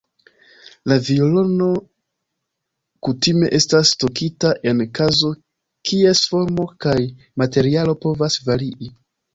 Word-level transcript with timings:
La 0.91 0.95
violono 1.09 1.67
kutime 3.09 3.51
estas 3.59 3.93
stokita 3.97 4.55
en 4.73 4.83
kazo 5.01 5.31
kies 5.91 6.27
formo 6.35 6.69
kaj 6.87 6.99
materialo 7.45 8.01
povas 8.07 8.43
varii. 8.51 8.95